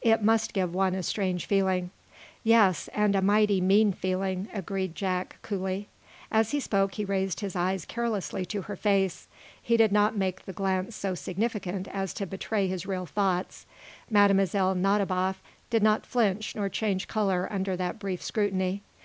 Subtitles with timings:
[0.00, 1.90] "It must give one a strange feeling."
[2.44, 5.88] "Yes, and a mighty mean feeling," agreed Jack, coolly.
[6.30, 9.26] As he spoke he raised his eyes carelessly to her face.
[9.60, 13.66] He did not make the glance so significant as to betray his real thoughts.
[14.08, 14.74] Mlle.
[14.76, 18.82] Nadiboff did not flinch nor change color under that brief scrutiny.